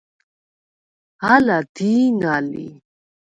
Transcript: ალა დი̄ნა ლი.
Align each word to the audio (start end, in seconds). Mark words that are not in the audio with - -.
ალა 1.33 1.57
დი̄ნა 1.75 2.35
ლი. 2.49 2.67